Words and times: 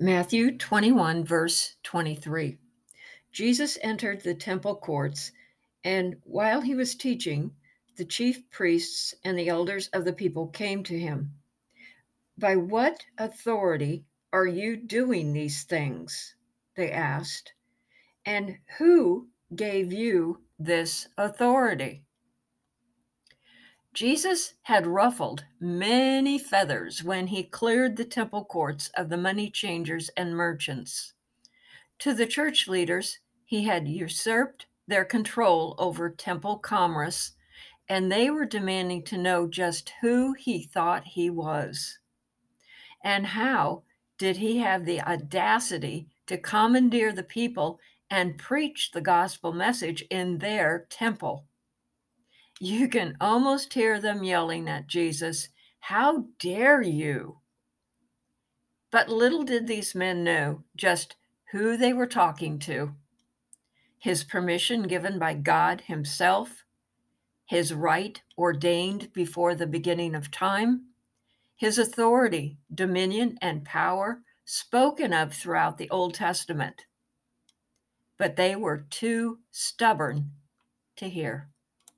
Matthew 0.00 0.56
21, 0.56 1.24
verse 1.24 1.74
23. 1.82 2.56
Jesus 3.32 3.76
entered 3.82 4.20
the 4.20 4.32
temple 4.32 4.76
courts, 4.76 5.32
and 5.82 6.14
while 6.22 6.60
he 6.60 6.76
was 6.76 6.94
teaching, 6.94 7.50
the 7.96 8.04
chief 8.04 8.48
priests 8.50 9.12
and 9.24 9.36
the 9.36 9.48
elders 9.48 9.88
of 9.88 10.04
the 10.04 10.12
people 10.12 10.46
came 10.46 10.84
to 10.84 10.96
him. 10.96 11.32
By 12.38 12.54
what 12.54 13.04
authority 13.18 14.04
are 14.32 14.46
you 14.46 14.76
doing 14.76 15.32
these 15.32 15.64
things? 15.64 16.36
They 16.76 16.92
asked. 16.92 17.52
And 18.24 18.56
who 18.78 19.26
gave 19.56 19.92
you 19.92 20.42
this 20.60 21.08
authority? 21.18 22.04
Jesus 23.98 24.54
had 24.62 24.86
ruffled 24.86 25.44
many 25.58 26.38
feathers 26.38 27.02
when 27.02 27.26
he 27.26 27.42
cleared 27.42 27.96
the 27.96 28.04
temple 28.04 28.44
courts 28.44 28.92
of 28.94 29.08
the 29.08 29.16
money 29.16 29.50
changers 29.50 30.08
and 30.16 30.36
merchants. 30.36 31.14
To 31.98 32.14
the 32.14 32.24
church 32.24 32.68
leaders, 32.68 33.18
he 33.44 33.64
had 33.64 33.88
usurped 33.88 34.66
their 34.86 35.04
control 35.04 35.74
over 35.78 36.10
temple 36.10 36.58
commerce, 36.58 37.32
and 37.88 38.12
they 38.12 38.30
were 38.30 38.44
demanding 38.44 39.02
to 39.02 39.18
know 39.18 39.48
just 39.48 39.92
who 40.00 40.32
he 40.34 40.62
thought 40.62 41.02
he 41.04 41.28
was. 41.28 41.98
And 43.02 43.26
how 43.26 43.82
did 44.16 44.36
he 44.36 44.58
have 44.58 44.84
the 44.84 45.00
audacity 45.00 46.06
to 46.28 46.38
commandeer 46.38 47.10
the 47.10 47.24
people 47.24 47.80
and 48.08 48.38
preach 48.38 48.92
the 48.92 49.00
gospel 49.00 49.52
message 49.52 50.02
in 50.02 50.38
their 50.38 50.86
temple? 50.88 51.46
You 52.60 52.88
can 52.88 53.16
almost 53.20 53.72
hear 53.74 54.00
them 54.00 54.24
yelling 54.24 54.68
at 54.68 54.88
Jesus, 54.88 55.48
How 55.78 56.24
dare 56.40 56.82
you? 56.82 57.38
But 58.90 59.08
little 59.08 59.44
did 59.44 59.66
these 59.66 59.94
men 59.94 60.24
know 60.24 60.64
just 60.74 61.14
who 61.52 61.76
they 61.76 61.92
were 61.92 62.06
talking 62.06 62.58
to. 62.60 62.94
His 63.98 64.24
permission 64.24 64.88
given 64.88 65.18
by 65.18 65.34
God 65.34 65.82
Himself, 65.82 66.64
His 67.46 67.72
right 67.72 68.20
ordained 68.36 69.12
before 69.12 69.54
the 69.54 69.66
beginning 69.66 70.16
of 70.16 70.30
time, 70.30 70.86
His 71.56 71.78
authority, 71.78 72.58
dominion, 72.74 73.38
and 73.40 73.64
power 73.64 74.22
spoken 74.44 75.12
of 75.12 75.32
throughout 75.32 75.78
the 75.78 75.90
Old 75.90 76.14
Testament. 76.14 76.86
But 78.16 78.34
they 78.34 78.56
were 78.56 78.86
too 78.90 79.38
stubborn 79.52 80.32
to 80.96 81.08
hear. 81.08 81.50